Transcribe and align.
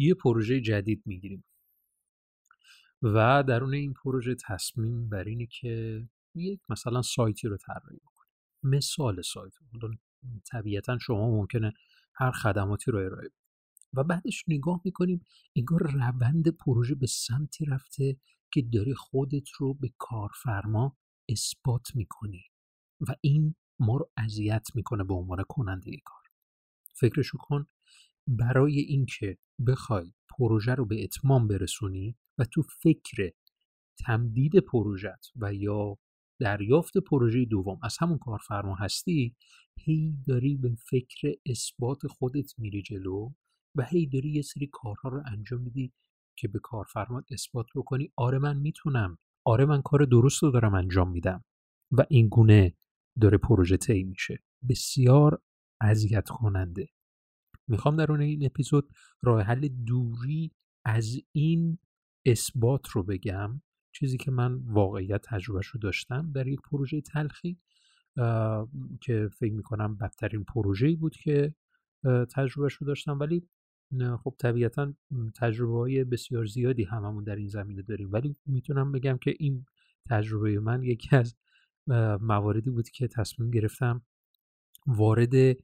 یه 0.00 0.14
پروژه 0.14 0.60
جدید 0.60 1.02
می‌گیریم. 1.06 1.44
و 3.02 3.44
درون 3.48 3.74
این 3.74 3.94
پروژه 4.04 4.34
تصمیم 4.34 5.08
بر 5.08 5.24
اینه 5.24 5.46
که 5.46 6.02
یک 6.34 6.60
مثلا 6.68 7.02
سایتی 7.02 7.48
رو 7.48 7.56
طراحی 7.56 7.98
بکنیم. 7.98 8.32
مثال 8.62 9.22
سایت. 9.22 9.52
طبیعتا 10.50 10.98
شما 10.98 11.30
ممکنه 11.30 11.72
هر 12.14 12.30
خدماتی 12.30 12.90
رو 12.90 12.98
ارائه 12.98 13.30
و 13.94 14.04
بعدش 14.04 14.44
نگاه 14.48 14.80
می‌کنیم 14.84 15.24
انگار 15.56 15.82
روند 15.92 16.48
پروژه 16.48 16.94
به 16.94 17.06
سمتی 17.06 17.64
رفته 17.64 18.16
که 18.52 18.62
داری 18.62 18.94
خودت 18.94 19.48
رو 19.58 19.74
به 19.74 19.90
کارفرما 19.98 20.96
اثبات 21.28 21.94
می‌کنی. 21.94 22.44
و 23.00 23.14
این 23.20 23.54
ما 23.78 23.96
رو 23.96 24.10
اذیت 24.16 24.68
می‌کنه 24.74 25.04
به 25.04 25.14
عنوان 25.14 25.44
کننده 25.48 25.90
کار. 26.04 26.22
فکرشو 26.94 27.38
کن 27.38 27.66
برای 28.26 28.78
اینکه 28.80 29.38
بخوای 29.66 30.12
پروژه 30.38 30.74
رو 30.74 30.86
به 30.86 31.04
اتمام 31.04 31.48
برسونی 31.48 32.16
و 32.38 32.44
تو 32.44 32.62
فکر 32.62 33.30
تمدید 33.98 34.56
پروژت 34.56 35.26
و 35.36 35.54
یا 35.54 35.98
دریافت 36.40 36.98
پروژه 36.98 37.44
دوم 37.44 37.78
از 37.82 37.96
همون 38.00 38.18
کارفرما 38.18 38.74
هستی 38.74 39.36
هی 39.78 40.18
داری 40.26 40.56
به 40.56 40.74
فکر 40.90 41.34
اثبات 41.46 42.06
خودت 42.06 42.58
میری 42.58 42.82
جلو 42.82 43.30
و 43.74 43.84
هی 43.84 44.06
داری 44.06 44.30
یه 44.30 44.42
سری 44.42 44.68
کارها 44.72 45.08
رو 45.08 45.22
انجام 45.26 45.60
میدی 45.60 45.92
که 46.36 46.48
به 46.48 46.58
کارفرما 46.62 47.22
اثبات 47.30 47.66
بکنی. 47.74 48.12
آره 48.16 48.38
من 48.38 48.56
می‌تونم. 48.56 49.18
آره 49.44 49.64
من 49.64 49.82
کار 49.82 50.04
درست 50.04 50.42
رو 50.42 50.50
دارم 50.50 50.74
انجام 50.74 51.10
میدم. 51.10 51.44
و 51.92 52.06
این 52.10 52.28
گونه 52.28 52.74
داره 53.20 53.38
پروژه 53.38 53.76
طی 53.76 54.02
میشه. 54.02 54.38
بسیار 54.68 55.42
اذیت 55.80 56.28
کننده 56.28 56.88
می‌خوام 57.70 57.96
در 57.96 58.12
اون 58.12 58.20
این 58.20 58.46
اپیزود 58.46 58.90
راه 59.22 59.42
حل 59.42 59.68
دوری 59.68 60.52
از 60.84 61.20
این 61.32 61.78
اثبات 62.26 62.88
رو 62.88 63.02
بگم. 63.02 63.62
چیزی 63.92 64.16
که 64.16 64.30
من 64.30 64.54
واقعیت 64.54 65.22
تجربهش 65.24 65.66
رو 65.66 65.80
داشتم 65.80 66.32
در 66.32 66.46
یک 66.46 66.60
پروژه 66.60 67.00
تلخی 67.00 67.58
که 69.00 69.28
فکر 69.38 69.52
می‌کنم 69.52 69.96
بدترین 69.96 70.44
پروژه‌ای 70.44 70.96
بود 70.96 71.16
که 71.16 71.54
تجربهش 72.30 72.74
رو 72.74 72.86
داشتم. 72.86 73.18
ولی 73.18 73.48
خب 74.24 74.34
طبیعتا 74.38 74.94
تجربه 75.36 75.72
های 75.72 76.04
بسیار 76.04 76.44
زیادی 76.44 76.84
هممون 76.84 77.24
در 77.24 77.36
این 77.36 77.48
زمینه 77.48 77.82
داریم. 77.82 78.12
ولی 78.12 78.36
می‌تونم 78.46 78.92
بگم 78.92 79.18
که 79.18 79.34
این 79.38 79.64
تجربه 80.10 80.60
من 80.60 80.82
یکی 80.82 81.16
از 81.16 81.36
مواردی 82.20 82.70
بود 82.70 82.88
که 82.88 83.08
تصمیم 83.08 83.50
گرفتم 83.50 84.02
وارد 84.86 85.56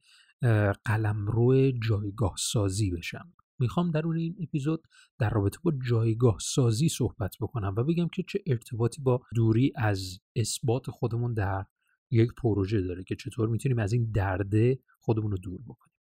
قلمرو 0.85 1.71
جایگاه 1.71 2.35
سازی 2.37 2.91
بشم. 2.91 3.33
می‌خوام 3.59 3.91
در 3.91 4.05
اون 4.05 4.17
این 4.17 4.35
اپیزود 4.39 4.87
در 5.19 5.29
رابطه 5.29 5.59
با 5.63 5.73
جایگاه 5.89 6.37
سازی 6.41 6.89
صحبت 6.89 7.35
بکنم 7.39 7.73
و 7.77 7.83
بگم 7.83 8.07
که 8.07 8.23
چه 8.27 8.43
ارتباطی 8.47 9.01
با 9.01 9.21
دوری 9.35 9.71
از 9.75 10.19
اثبات 10.35 10.91
خودمون 10.91 11.33
در 11.33 11.65
یک 12.11 12.29
پروژه 12.37 12.81
داره 12.81 13.03
که 13.03 13.15
چطور 13.15 13.49
می‌تونیم 13.49 13.79
از 13.79 13.93
این 13.93 14.11
درده 14.11 14.79
خودمون 14.99 15.31
رو 15.31 15.37
دور 15.37 15.61
بکنیم. 15.61 15.96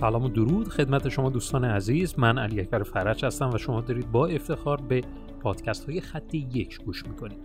سلام 0.00 0.24
و 0.24 0.28
درود 0.28 0.68
خدمت 0.68 1.08
شما 1.08 1.30
دوستان 1.30 1.64
عزیز. 1.64 2.18
من 2.18 2.38
علی 2.38 2.60
اکبر 2.60 2.82
فرج 2.82 3.24
هستم 3.24 3.50
و 3.50 3.58
شما 3.58 3.80
دارید 3.80 4.12
با 4.12 4.26
افتخار 4.26 4.80
به 4.80 5.00
پادکست 5.40 5.90
های 5.90 6.00
خط 6.00 6.34
یک 6.34 6.82
گوش 6.82 7.06
می‌کنید. 7.06 7.38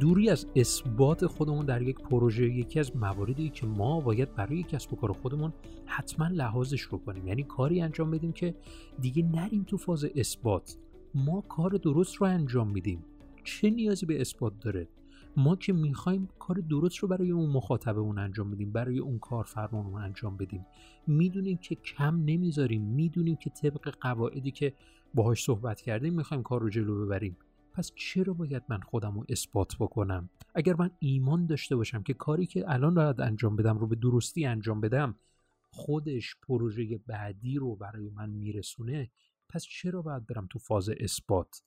دوری 0.00 0.30
از 0.30 0.46
اثبات 0.56 1.26
خودمون 1.26 1.66
در 1.66 1.82
یک 1.82 1.98
پروژه 1.98 2.44
یکی 2.44 2.80
از 2.80 2.96
مواردی 2.96 3.48
که 3.48 3.66
ما 3.66 4.00
باید 4.00 4.34
برای 4.34 4.62
کسب 4.62 4.92
و 4.92 4.96
کار 4.96 5.12
خودمون 5.12 5.52
حتما 5.86 6.28
لحاظش 6.28 6.86
بکنیم. 6.86 7.26
یعنی 7.28 7.42
کاری 7.42 7.80
انجام 7.80 8.10
بدیم 8.10 8.32
که 8.32 8.54
دیگه 9.00 9.22
نریم 9.22 9.62
تو 9.62 9.76
فاز 9.76 10.06
اثبات. 10.16 10.76
ما 11.14 11.40
کار 11.40 11.70
درست 11.70 12.14
رو 12.14 12.26
انجام 12.26 12.68
میدیم. 12.68 13.04
چه 13.44 13.70
نیازی 13.70 14.06
به 14.06 14.20
اثبات 14.20 14.52
داره؟ 14.60 14.88
ما 15.36 15.56
که 15.56 15.72
می‌خوایم 15.72 16.28
کار 16.38 16.56
درست 16.56 16.98
رو 16.98 17.08
برای 17.08 17.30
اون 17.30 17.50
مخاطبمون 17.50 18.18
انجام 18.18 18.50
بدیم 18.50 18.72
برای 18.72 18.98
اون 18.98 19.18
کارفرمامون 19.18 20.02
انجام 20.02 20.36
بدیم. 20.36 20.66
می‌دونیم 21.06 21.56
که 21.56 21.74
کم 21.74 22.24
نمی‌ذاریم 22.24 22.82
می‌دونیم 22.82 23.36
که 23.36 23.50
طبق 23.50 23.94
قواعدی 24.00 24.50
که 24.50 24.74
باهاش 25.14 25.44
صحبت 25.44 25.80
کردیم 25.80 26.14
می‌خوایم 26.14 26.42
کار 26.42 26.60
رو 26.60 26.70
جلو 26.70 27.06
ببریم. 27.06 27.36
پس 27.72 27.92
چرا 27.94 28.34
باید 28.34 28.62
من 28.68 28.80
خودم 28.80 29.14
رو 29.14 29.24
اثبات 29.28 29.76
بکنم؟ 29.80 30.30
اگر 30.54 30.74
من 30.78 30.90
ایمان 30.98 31.46
داشته 31.46 31.76
باشم 31.76 32.02
که 32.02 32.14
کاری 32.14 32.46
که 32.46 32.64
الان 32.68 32.94
باید 32.94 33.20
انجام 33.20 33.56
بدم 33.56 33.78
رو 33.78 33.86
به 33.86 33.96
درستی 33.96 34.46
انجام 34.46 34.80
بدم 34.80 35.14
خودش 35.70 36.36
پروژه 36.48 37.00
بعدی 37.06 37.56
رو 37.56 37.76
برای 37.76 38.10
من 38.10 38.30
میرسونه 38.30 39.10
پس 39.48 39.64
چرا 39.64 40.02
باید 40.02 40.26
برم 40.26 40.46
تو 40.50 40.58
فاز 40.58 40.90
اثبات؟ 41.00 41.62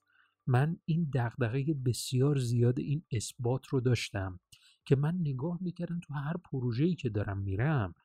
من 0.47 0.77
این 0.85 1.11
دغدغه 1.13 1.73
بسیار 1.73 2.37
زیاد 2.37 2.79
این 2.79 3.03
اثبات 3.11 3.67
رو 3.67 3.81
داشتم 3.81 4.39
که 4.85 4.95
من 4.95 5.15
نگاه 5.15 5.57
می‌کردم 5.61 5.99
تو 5.99 6.13
هر 6.13 6.37
پروژه‌ای 6.37 6.95
که 6.95 7.09
دارم 7.09 7.37
میرم 7.37 7.95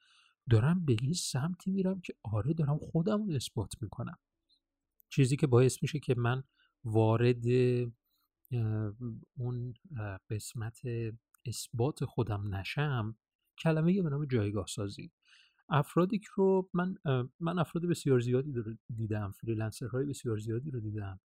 دارم 0.51 0.85
به 0.85 0.97
یه 1.03 1.13
سمتی 1.13 1.71
میرم 1.71 2.01
که 2.01 2.15
آره 2.23 2.55
دارم 2.55 2.79
خودم 2.79 3.23
رو 3.27 3.33
اثبات 3.35 3.75
می‌کنم. 3.81 4.19
چیزی 5.09 5.37
که 5.37 5.47
باعث 5.47 5.83
میشه 5.83 5.99
که 5.99 6.15
من 6.19 6.43
وارد 6.85 7.45
اون 9.37 9.75
قسمت 10.31 10.81
اثبات 11.45 12.05
خودم 12.05 12.55
نشم 12.55 13.17
کلمه 13.59 14.03
به 14.03 14.11
نام 14.11 14.25
جایگاه 14.27 14.67
سازی 14.67 15.11
افرادی 15.69 16.19
که 16.19 16.29
رو 16.35 16.71
من 16.75 16.95
من 17.41 17.59
افراد 17.59 17.85
بسیار 17.87 18.21
زیادی 18.21 18.53
رو 18.53 18.75
دیدم 18.97 19.31
فریلنسرهای 19.31 20.07
بسیار 20.07 20.39
زیادی 20.39 20.71
رو 20.71 20.81
دیدم. 20.81 21.21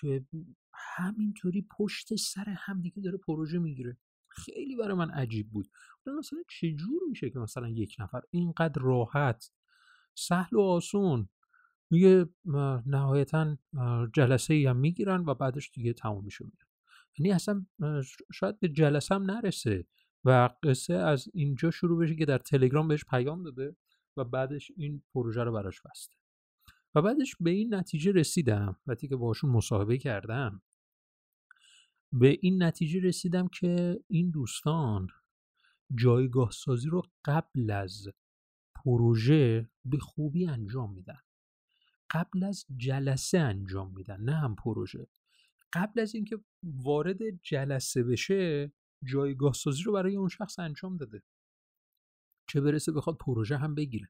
که 0.00 0.26
همینطوری 0.74 1.66
پشت 1.78 2.14
سر 2.14 2.48
همدیگه 2.48 3.02
داره 3.02 3.18
پروژه 3.18 3.58
می‌گیره. 3.58 3.98
خیلی 4.28 4.76
برای 4.76 4.94
من 4.94 5.10
عجیب 5.10 5.50
بود. 5.50 5.68
مثلا 6.18 6.38
چجور 6.48 7.02
میشه 7.08 7.30
که 7.30 7.38
مثلا 7.38 7.68
یک 7.68 7.96
نفر 7.98 8.20
اینقدر 8.30 8.82
راحت 8.82 9.52
سهل 10.14 10.56
و 10.56 10.60
آسون 10.60 11.28
یه 11.90 12.28
نهایتا 12.86 13.56
جلسه 14.14 14.54
ای 14.54 14.66
هم 14.66 14.76
می‌گیرن 14.76 15.24
و 15.26 15.34
بعدش 15.34 15.70
دیگه 15.74 15.92
تموم 15.92 16.24
میشه. 16.24 16.44
یعنی 17.18 17.32
اصلا 17.32 17.66
شاید 18.34 18.60
به 18.60 18.68
جلسه 18.68 19.14
هم 19.14 19.22
نرسه 19.22 19.86
و 20.24 20.50
قصه 20.62 20.94
از 20.94 21.28
اینجا 21.34 21.70
شروع 21.70 22.04
بشه 22.04 22.16
که 22.16 22.24
در 22.24 22.38
تلگرام 22.38 22.88
بهش 22.88 23.04
پیام 23.04 23.42
داده 23.42 23.76
و 24.16 24.24
بعدش 24.24 24.72
این 24.76 25.02
پروژه 25.14 25.44
رو 25.44 25.52
براش 25.52 25.80
بسته. 25.80 26.16
و 26.96 27.02
بعدش 27.02 27.36
به 27.40 27.50
این 27.50 27.74
نتیجه 27.74 28.12
رسیدم 28.12 28.76
وقتی 28.86 29.08
که 29.08 29.16
باشون 29.16 29.50
مصاحبه 29.50 29.98
کردم. 29.98 30.62
به 32.12 32.38
این 32.40 32.62
نتیجه 32.62 33.00
رسیدم 33.00 33.48
که 33.48 34.00
این 34.08 34.30
دوستان 34.30 35.08
جایگاه 35.94 36.50
سازی 36.50 36.88
رو 36.88 37.02
قبل 37.24 37.70
از 37.70 38.08
پروژه 38.74 39.70
به 39.84 39.98
خوبی 39.98 40.46
انجام 40.46 40.92
میدن. 40.92 41.20
قبل 42.10 42.44
از 42.44 42.66
جلسه 42.76 43.38
انجام 43.38 43.92
میدن 43.96 44.20
نه 44.20 44.34
هم 44.34 44.54
پروژه. 44.54 45.06
قبل 45.72 46.00
از 46.00 46.14
اینکه 46.14 46.38
وارد 46.62 47.18
جلسه 47.42 48.02
بشه 48.02 48.72
جایگاه 49.04 49.52
سازی 49.52 49.82
رو 49.82 49.92
برای 49.92 50.16
اون 50.16 50.28
شخص 50.28 50.58
انجام 50.58 50.96
داده. 50.96 51.22
چه 52.46 52.60
برسه 52.60 52.92
بخواد 52.92 53.16
پروژه 53.16 53.56
هم 53.56 53.74
بگیره. 53.74 54.08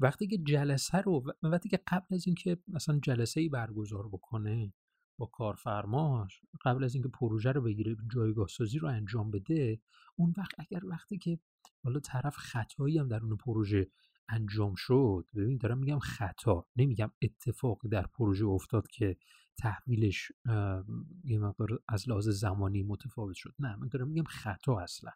وقتی 0.00 0.26
که 0.26 0.38
جلسه 0.38 0.98
رو 0.98 1.34
وقتی 1.42 1.68
که 1.68 1.80
قبل 1.86 2.14
از 2.14 2.26
اینکه 2.26 2.58
مثلا 2.68 2.98
جلسه 3.02 3.40
ای 3.40 3.48
برگزار 3.48 4.08
بکنه 4.08 4.72
با 5.18 5.26
کارفرماش 5.26 6.40
قبل 6.64 6.84
از 6.84 6.94
اینکه 6.94 7.08
پروژه 7.08 7.52
رو 7.52 7.62
بگیره 7.62 7.96
جایگاه 8.14 8.46
سازی 8.48 8.78
رو 8.78 8.88
انجام 8.88 9.30
بده 9.30 9.80
اون 10.16 10.34
وقت 10.36 10.54
اگر 10.58 10.86
وقتی 10.86 11.18
که 11.18 11.38
حالا 11.84 12.00
طرف 12.00 12.36
خطایی 12.36 12.98
هم 12.98 13.08
در 13.08 13.20
اون 13.22 13.36
پروژه 13.36 13.90
انجام 14.28 14.74
شد 14.76 15.26
ببین 15.36 15.58
دارم 15.58 15.78
میگم 15.78 15.98
خطا 15.98 16.66
نمیگم 16.76 17.10
اتفاقی 17.22 17.88
در 17.88 18.06
پروژه 18.06 18.46
افتاد 18.46 18.88
که 18.88 19.16
تحویلش 19.58 20.32
یه 21.24 21.38
مقدار 21.38 21.68
از 21.88 22.08
لحاظ 22.08 22.28
زمانی 22.28 22.82
متفاوت 22.82 23.34
شد. 23.34 23.54
نه 23.58 23.76
من 23.76 23.88
دارم 23.88 24.08
میگم 24.08 24.24
خطا 24.24 24.78
اصلا. 24.78 25.10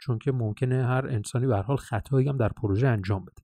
چون 0.00 0.18
که 0.18 0.32
ممکنه 0.32 0.86
هر 0.86 1.06
انسانی 1.06 1.46
به 1.46 1.56
حال 1.56 1.76
خطایی 1.76 2.28
هم 2.28 2.36
در 2.36 2.48
پروژه 2.48 2.88
انجام 2.88 3.24
بده. 3.24 3.43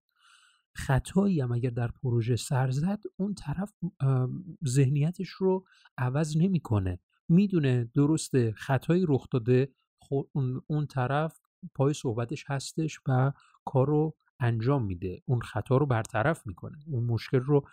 خطایی 0.74 1.40
هم 1.40 1.52
اگر 1.52 1.70
در 1.70 1.88
پروژه 1.88 2.36
سر 2.36 2.70
زد 2.70 3.02
اون 3.16 3.34
طرف 3.34 3.72
ذهنیتش 4.66 5.28
رو 5.28 5.64
عوض 5.98 6.36
نمی‌کنه. 6.36 6.98
می‌دونه 7.28 7.90
درسته 7.94 8.52
خطایی 8.52 9.04
رخ 9.08 9.26
داده 9.30 9.72
اون 10.66 10.86
طرف 10.86 11.40
پای 11.74 11.94
صحبتش 11.94 12.44
هستش 12.48 13.00
و 13.08 13.32
کار 13.64 13.86
رو 13.86 14.16
انجام 14.40 14.84
میده. 14.84 15.22
اون 15.26 15.40
خطا 15.40 15.76
رو 15.76 15.86
برطرف 15.86 16.46
می‌کنه. 16.46 16.78
اون 16.86 17.04
مشکل 17.04 17.40
رو 17.40 17.68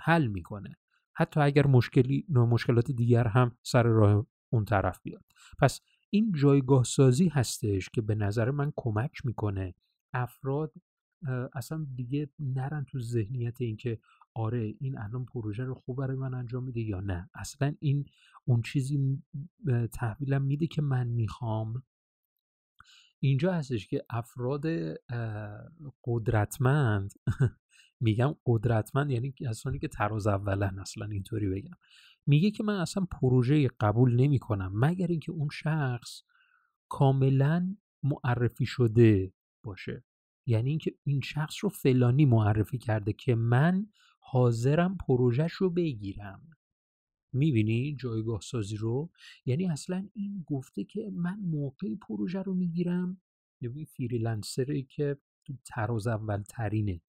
حل 0.00 0.26
می‌کنه. 0.26 0.76
حتی 1.14 1.40
اگر 1.40 1.66
مشکلی 1.66 2.26
مشکلات 2.28 2.90
دیگر 2.90 3.26
هم 3.26 3.56
سر 3.62 3.82
راه 3.82 4.26
اون 4.50 4.64
طرف 4.64 5.00
بیاد. 5.02 5.24
پس 5.58 5.80
این 6.10 6.32
جایگاه 6.32 6.84
سازی 6.84 7.28
هستش 7.28 7.88
که 7.88 8.00
به 8.00 8.14
نظر 8.14 8.50
من 8.50 8.72
کمک 8.76 9.10
می‌کنه 9.24 9.74
افراد 10.14 10.72
اصلا 11.52 11.86
دیگه 11.94 12.28
نرن 12.38 12.84
تو 12.84 13.00
ذهنیت 13.00 13.60
اینکه 13.60 13.98
آره 14.34 14.74
این 14.80 14.98
الان 14.98 15.24
پروژه 15.24 15.64
رو 15.64 15.74
خوب 15.74 15.98
برای 15.98 16.16
من 16.16 16.34
انجام 16.34 16.64
میده 16.64 16.80
یا 16.80 17.00
نه. 17.00 17.30
اصلا 17.34 17.74
این 17.80 18.04
اون 18.44 18.62
چیزی 18.62 19.22
تحویلم 19.92 20.42
میده 20.42 20.66
که 20.66 20.82
من 20.82 21.06
می‌خوام. 21.06 21.82
اینجا 23.20 23.52
هستش 23.52 23.86
که 23.86 24.04
افراد 24.10 24.66
قدرتمند 26.04 27.12
میگم 28.00 28.34
قدرتمند 28.46 29.10
یعنی 29.10 29.32
کسانی 29.32 29.78
که 29.78 29.88
تراز 29.88 30.26
اولن 30.26 30.78
اصلا 30.78 31.06
اینطوری 31.06 31.48
بگم. 31.48 31.74
میگه 32.26 32.50
که 32.50 32.62
من 32.64 32.80
اصلا 32.80 33.04
پروژه 33.20 33.68
قبول 33.80 34.16
نمی 34.16 34.38
کنم 34.38 34.72
مگر 34.74 35.06
اینکه 35.06 35.32
اون 35.32 35.48
شخص 35.52 36.22
کاملا 36.88 37.76
معرفی 38.02 38.66
شده 38.66 39.32
باشه. 39.64 40.04
یعنی 40.50 40.70
اینکه 40.70 40.94
این 41.04 41.20
شخص 41.20 41.54
رو 41.64 41.68
فلانی 41.68 42.24
معرفی 42.24 42.78
کرده 42.78 43.12
که 43.12 43.34
من 43.34 43.86
حاضرم 44.20 44.96
پروژهش 44.96 45.52
رو 45.52 45.70
بگیرم. 45.70 46.42
می‌بینی 47.32 47.96
جایگاه 47.96 48.40
سازی 48.40 48.76
رو؟ 48.76 49.10
یعنی 49.46 49.66
اصلا 49.66 50.08
این 50.14 50.44
گفته 50.46 50.84
که 50.84 51.10
من 51.12 51.40
موقعی 51.40 51.96
پروژه 51.96 52.42
رو 52.42 52.54
می‌گیرم؟ 52.54 53.20
یعنی 53.60 53.84
فریلنسری 53.84 54.82
که 54.82 55.16
تو 55.44 55.54
تراز 55.64 56.06
اول 56.06 56.42
ترینه 56.42 57.00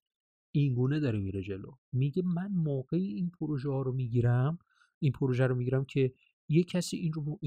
این 0.52 0.74
گونه 0.74 1.00
داره 1.00 1.20
میره 1.20 1.42
جلو. 1.42 1.72
میگه 1.94 2.24
من 2.26 2.52
موقعی 2.52 3.14
این 3.14 3.30
پروژه 3.30 3.70
ها 3.70 3.82
رو 3.82 3.94
می‌گیرم 3.94 4.60
این 5.00 5.12
پروژه 5.12 5.48
رو 5.48 5.56
می‌گیرم 5.56 5.86
که 5.86 6.14
یه 6.52 6.64
کسی 6.64 6.98
این 6.98 7.14
رو 7.14 7.40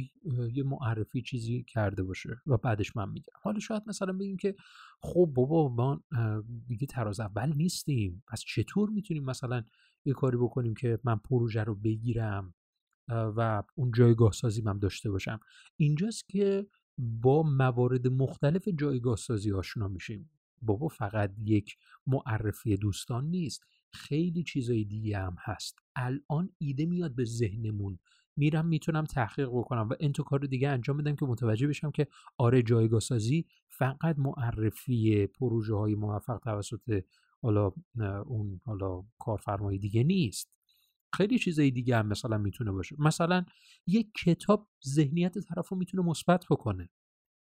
یه 0.53 0.63
معرفی 0.63 1.23
چیزی 1.23 1.63
کرده 1.63 2.03
باشه 2.03 2.41
و 2.47 2.57
بعدش 2.57 2.97
من 2.97 3.11
میگم. 3.11 3.33
حالا 3.43 3.59
شاید 3.59 3.83
مثلا 3.87 4.13
بگیم 4.13 4.37
که 4.37 4.55
خب 5.01 5.33
بابا 5.35 5.69
ما 5.69 6.05
دیگه 6.67 6.87
تراز 6.87 7.21
اول 7.21 7.53
نیستیم. 7.57 8.25
پس 8.27 8.41
چطور 8.47 8.91
می‌تونیم 8.91 9.25
مثلا 9.25 9.65
یه 10.05 10.13
کاری 10.13 10.37
بکنیم 10.37 10.75
که 10.75 10.99
من 11.05 11.17
پروژه 11.17 11.65
رو 11.65 11.75
بگیرم 11.75 12.55
و 13.09 13.63
اون 13.75 13.93
جایگاه 13.97 14.33
سازی 14.33 14.63
من 14.63 14.79
داشته 14.79 15.11
باشم؟ 15.11 15.41
اینجاست 15.77 16.29
که 16.29 16.67
با 16.99 17.43
موارد 17.43 18.09
مختلف 18.09 18.69
جایگاه 18.69 19.17
سازی 19.17 19.53
آشنا 19.53 19.89
میشیم. 19.89 20.31
بابا 20.63 20.89
فقط 20.89 21.35
یک 21.45 21.77
معرفی 22.07 22.77
دوستان 22.77 23.25
نیست. 23.27 23.65
خیلی 23.93 24.43
چیزای 24.43 24.85
دیگه 24.85 25.19
هم 25.19 25.37
هست. 25.39 25.79
الان 25.97 26.51
ایده 26.59 26.87
میاد 26.87 27.15
به 27.15 27.25
ذهنمون 27.25 27.99
میرم 28.37 28.67
می‌تونم 28.67 29.05
تحقیق 29.05 29.49
بکنم 29.49 29.89
و 29.89 29.95
انتو 30.01 30.23
کار 30.23 30.39
دیگه 30.39 30.69
انجام 30.69 30.97
بدم 30.97 31.17
که 31.17 31.25
متوجه 31.25 31.67
بشم 31.67 31.91
که 31.91 32.09
آره 32.39 32.63
جایگاه 32.63 33.01
سازی 33.01 33.47
فقط 33.69 34.19
معرفی 34.19 35.27
پروژه 35.27 35.75
های 35.75 35.95
موفق 35.95 36.39
توسط 36.39 37.05
حالا 37.43 37.73
اون 38.27 38.61
حالا 38.65 39.03
کارفرمای 39.19 39.79
دیگه 39.79 40.03
نیست. 40.03 40.55
خیلی 41.13 41.39
چیزای 41.39 41.71
دیگه 41.71 41.97
هم 41.97 42.07
مثلا 42.07 42.39
می‌تونه 42.39 42.73
باشه. 42.73 42.97
مثلا 42.99 43.45
یک 43.87 44.13
کتاب 44.25 44.69
ذهنیت 44.87 45.39
طرف 45.39 45.69
رو 45.69 45.77
می‌تونه 45.77 46.03
مثبت 46.03 46.45
بکنه. 46.51 46.91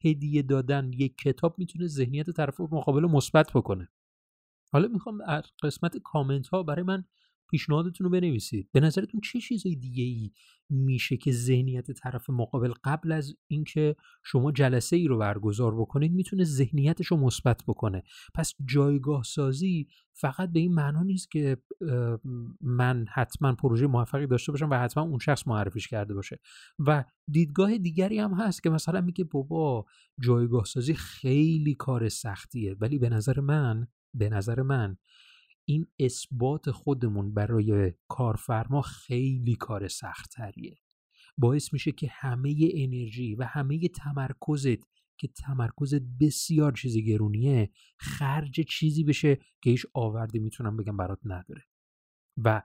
هدیه 0.04 0.42
دادن 0.42 0.90
یک 0.92 1.16
کتاب 1.16 1.58
می‌تونه 1.58 1.86
ذهنیت 1.86 2.30
طرف 2.30 2.60
مقابل 2.60 3.06
مثبت 3.06 3.52
بکنه. 3.52 3.88
حالا 4.72 4.88
می‌خوام 4.88 5.20
از 5.20 5.42
قسمت 5.62 5.98
کامنت 5.98 6.48
ها 6.48 6.62
برای 6.62 6.82
من 6.82 7.04
پیشنهادتون 7.52 8.04
رو 8.04 8.10
بنویسید. 8.10 8.68
به 8.72 8.80
نظرتون 8.80 9.20
چه 9.20 9.40
چیزای 9.40 9.76
دیگه 9.76 10.04
ای 10.04 10.30
میشه 10.70 11.16
که 11.16 11.32
ذهنیت 11.32 11.90
طرف 11.90 12.30
مقابل 12.30 12.72
قبل 12.84 13.12
از 13.12 13.34
اینکه 13.48 13.96
شما 14.24 14.52
جلسه 14.52 14.96
ای 14.96 15.06
رو 15.06 15.18
برگزار 15.18 15.80
بکنید 15.80 16.12
می‌تونه 16.12 16.44
ذهنیتش 16.44 17.06
رو 17.06 17.16
مثبت 17.16 17.62
بکنه؟ 17.68 18.02
پس 18.34 18.54
جایگاه 18.64 19.22
سازی 19.22 19.88
فقط 20.12 20.52
به 20.52 20.60
این 20.60 20.74
معنا 20.74 21.02
نیست 21.02 21.30
که 21.30 21.56
من 22.60 23.06
حتما 23.08 23.54
پروژه 23.54 23.86
موفقی 23.86 24.26
داشته 24.26 24.52
باشم 24.52 24.70
و 24.70 24.74
حتما 24.74 25.02
اون 25.04 25.18
شخص 25.18 25.46
معرفیش 25.46 25.88
کرده 25.88 26.14
باشه. 26.14 26.38
و 26.78 27.04
دیدگاه 27.30 27.78
دیگری 27.78 28.18
هم 28.18 28.34
هست 28.34 28.62
که 28.62 28.70
مثلا 28.70 29.00
میگه 29.00 29.24
بابا 29.24 29.86
جایگاه 30.20 30.64
سازی 30.64 30.94
خیلی 30.94 31.74
کار 31.74 32.08
سختیه. 32.08 32.76
ولی 32.80 32.98
به 32.98 33.08
نظر 33.08 33.40
من 33.40 33.86
به 34.14 34.28
نظر 34.28 34.62
من 34.62 34.96
این 35.64 35.86
اثبات 35.98 36.70
خودمون 36.70 37.34
برای 37.34 37.92
کارفرما 38.08 38.82
خیلی 38.82 39.56
کار 39.56 39.88
سختتریه. 39.88 40.76
باعث 41.38 41.72
میشه 41.72 41.92
که 41.92 42.08
همه 42.10 42.54
انرژی 42.74 43.34
و 43.34 43.44
همه 43.44 43.88
تمرکزت 43.88 44.86
که 45.16 45.28
تمرکز 45.28 45.94
بسیار 46.20 46.72
چیزی 46.72 47.04
گرونیه 47.04 47.70
خرج 47.98 48.60
چیزی 48.60 49.04
بشه 49.04 49.36
که 49.36 49.70
هیچ 49.70 49.86
آورده 49.94 50.38
می‌تونم 50.38 50.76
بگم 50.76 50.96
برات 50.96 51.20
نداره. 51.24 51.62
و 52.36 52.62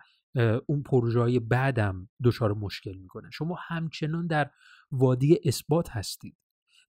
اون 0.65 0.83
پروژه 0.83 1.19
های 1.19 1.39
بعدم 1.39 2.09
دچار 2.23 2.53
مشکل 2.53 2.97
می‌کنه. 2.97 3.29
شما 3.33 3.57
همچنان 3.67 4.27
در 4.27 4.51
وادی 4.91 5.39
اثبات 5.45 5.89
هستید. 5.89 6.37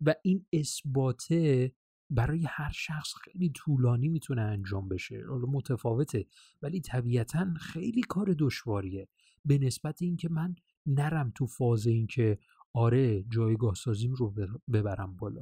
و 0.02 0.16
این 0.24 0.46
اثباته 0.54 1.72
برای 2.10 2.46
هر 2.50 2.72
شخص 2.72 3.14
خیلی 3.24 3.50
طولانی 3.50 4.08
می‌تونه 4.08 4.42
انجام 4.42 4.90
بشه. 4.90 5.24
حالا 5.30 5.46
متفاوته 5.48 6.26
ولی 6.62 6.82
طبیعتا 6.82 7.54
خیلی 7.60 8.02
کار 8.02 8.36
دشواریه. 8.40 9.08
به 9.46 9.58
نسبت 9.58 10.02
اینکه 10.02 10.30
من 10.30 10.56
نرم 10.86 11.32
تو 11.36 11.46
فاز 11.46 11.88
اینکه 11.88 12.40
آره 12.74 13.24
جایگاه 13.24 13.76
سازیم 13.76 14.14
رو 14.14 14.34
ببرم 14.74 15.16
بالا. 15.16 15.42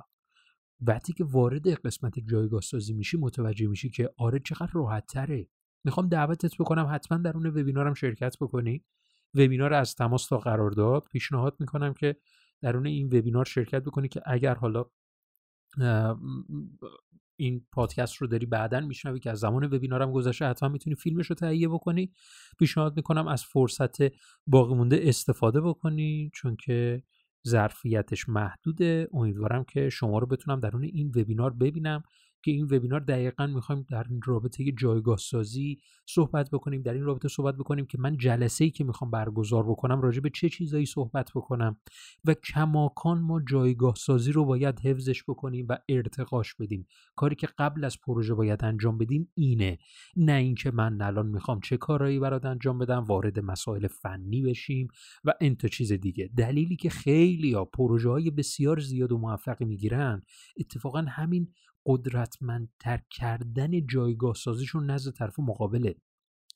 وقتی 0.81 1.13
که 1.13 1.23
وارد 1.23 1.67
قسمت 1.67 2.19
جایگاه 2.19 2.61
سازی 2.61 2.93
میشی 2.93 3.17
متوجه 3.17 3.67
میشی 3.67 3.89
که 3.89 4.09
آره 4.17 4.39
چقدر 4.39 4.71
راحت 4.73 5.05
تره 5.05 5.47
می‌خوام 5.83 6.07
دعوتت 6.09 6.57
بکنم 6.59 6.87
حتما 6.91 7.17
در 7.17 7.37
اون 7.37 7.45
وبینارم 7.45 7.93
شرکت 7.93 8.35
بکنی. 8.41 8.83
وبینار 9.33 9.73
از 9.73 9.95
تماس 9.95 10.27
تا 10.27 10.37
قرارداد 10.37 11.03
پیشنهاد 11.11 11.57
می‌کنم 11.59 11.93
که 11.93 12.15
درون 12.61 12.85
این 12.85 13.07
وبینار 13.07 13.45
شرکت 13.45 13.83
بکنی 13.83 14.07
که 14.07 14.21
اگر 14.25 14.55
حالا 14.55 14.85
این 17.37 17.65
پادکست 17.71 18.15
رو 18.15 18.27
داری 18.27 18.45
بعدا 18.45 18.79
میشنوی 18.79 19.19
که 19.19 19.31
از 19.31 19.39
زمان 19.39 19.63
وبینارم 19.63 20.11
گذشته 20.11 20.45
حتما 20.45 20.69
می‌تونی 20.69 20.95
فیلمش 20.95 21.27
رو 21.27 21.35
تهیه 21.35 21.67
بکنی. 21.67 22.11
پیشنهاد 22.59 22.95
می‌کنم 22.95 23.27
از 23.27 23.43
فرصت 23.43 23.97
باقی 24.47 24.75
مونده 24.75 24.99
استفاده 25.03 25.61
بکنی 25.61 26.31
چون 26.33 26.55
که 26.55 27.03
ظرفیتش 27.47 28.29
محدوده. 28.29 29.07
امیدوارم 29.13 29.63
که 29.63 29.89
شما 29.89 30.19
رو 30.19 30.27
بتونم 30.27 30.59
درون 30.59 30.83
این 30.83 31.07
وبینار 31.07 31.53
ببینم. 31.53 32.03
که 32.45 32.51
این 32.51 32.65
وبینار 32.65 32.99
دقیقا 32.99 33.47
می‌خوایم 33.47 33.85
در 33.89 34.05
رابطه 34.25 34.71
جایگاه 34.71 35.17
سازی 35.17 35.79
صحبت 36.05 36.49
بکنیم 36.51 36.81
در 36.81 36.93
این 36.93 37.03
رابطه 37.03 37.27
صحبت 37.27 37.55
بکنیم 37.55 37.85
که 37.85 37.97
من 37.97 38.17
جلسه 38.17 38.63
ای 38.63 38.71
که 38.71 38.83
می‌خوام 38.83 39.11
برگزار 39.11 39.63
بکنم 39.63 40.01
راجع 40.01 40.19
به 40.19 40.29
چه 40.29 40.49
چیزایی 40.49 40.85
صحبت 40.85 41.31
بکنم 41.35 41.77
و 42.25 42.33
کماکان 42.33 43.19
ما 43.21 43.41
جایگاه 43.49 43.95
سازی 43.95 44.31
رو 44.31 44.45
باید 44.45 44.79
حفظش 44.79 45.23
بکنیم 45.23 45.65
و 45.69 45.77
ارتقاش 45.89 46.55
بدیم. 46.55 46.87
کاری 47.15 47.35
که 47.35 47.47
قبل 47.57 47.83
از 47.83 48.01
پروژه 48.01 48.33
باید 48.33 48.65
انجام 48.65 48.97
بدیم 48.97 49.31
اینه. 49.33 49.77
نه 50.15 50.33
اینکه 50.33 50.71
من 50.71 51.01
الان 51.01 51.27
می‌خوام 51.27 51.59
چه 51.59 51.77
کارایی 51.77 52.19
برات 52.19 52.45
انجام 52.45 52.77
بدم 52.77 53.03
وارد 53.03 53.39
مسائل 53.39 53.87
فنی 53.87 54.41
بشیم 54.41 54.87
و 55.23 55.33
انت 55.41 55.65
چیز 55.65 55.91
دیگه. 55.93 56.29
دلیلی 56.37 56.75
که 56.75 56.89
خیلی 56.89 57.53
ها 57.53 57.65
پروژه 57.65 58.09
های 58.09 58.31
بسیار 58.31 58.79
زیاد 58.79 59.11
و 59.11 59.17
موفقی 59.17 59.65
می‌گیرن 59.65 60.21
اتفاقا 60.57 61.01
همین 61.01 61.47
قدرتمندتر 61.85 63.01
کردن 63.09 63.87
جایگاه 63.87 64.33
سازیشون 64.33 64.91
نزد 64.91 65.11
طرف 65.11 65.39
مقابله. 65.39 65.95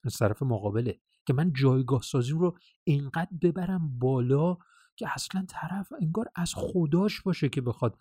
از 0.03 0.17
طرف 0.17 0.43
مقابله. 0.43 0.99
که 1.25 1.33
من 1.33 1.53
جایگاه 1.53 2.01
سازیم 2.01 2.39
رو 2.39 2.57
اینقدر 2.83 3.29
ببرم 3.41 3.99
بالا 3.99 4.57
که 4.95 5.13
اصلا 5.13 5.45
طرف 5.49 5.93
انگار 6.01 6.25
از 6.35 6.53
خداش 6.55 7.21
باشه 7.21 7.49
که 7.49 7.61
بخواد 7.61 7.97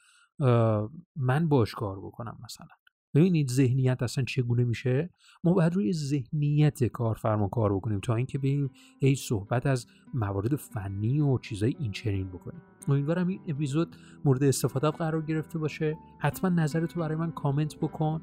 من 1.17 1.49
باش 1.49 1.75
کار 1.75 2.01
بکنم 2.01 2.39
مثلا. 2.45 2.69
ببینید 3.15 3.51
ذهنیت 3.51 4.03
اصلا 4.03 4.25
چگونه 4.25 4.65
میشه؟ 4.65 5.11
ما 5.45 5.53
باید 5.53 5.75
روی 5.75 5.93
ذهنیت 5.93 6.85
کارفرما 6.85 7.49
کار 7.49 7.77
بکنیم 7.77 8.01
تا 8.01 8.15
اینکه 8.15 8.39
ببینیم 8.39 8.71
هی 9.01 9.15
صحبت 9.15 9.67
از 9.67 9.87
موارد 10.15 10.57
فنی 10.57 11.21
و 11.21 11.39
چیزای 11.39 11.77
این 11.79 11.93
چنین 11.93 12.29
بکنیم. 12.29 12.63
امیدوارم 12.89 13.29
این 13.29 13.41
اپیزود 13.49 13.97
مورد 14.25 14.43
استفاده 14.43 14.91
قرار 14.91 15.23
گرفته 15.23 15.59
باشه. 15.59 15.97
حتما 16.19 16.51
نظرتو 16.51 17.01
برای 17.01 17.17
من 17.17 17.31
کامنت 17.31 17.77
بکن 17.77 18.23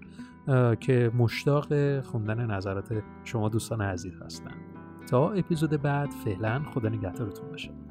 که 0.80 1.12
مشتاق 1.18 2.02
خوندن 2.02 2.52
نظرات 2.52 3.04
شما 3.24 3.50
دوستان 3.50 3.82
عزیز 3.82 4.14
هستم. 4.26 4.56
تا 5.10 5.32
اپیزود 5.32 5.70
بعد 5.70 6.10
فعلا 6.10 6.64
خدا 6.74 6.90
نگهدارتون 6.90 7.50
باشه. 7.50 7.85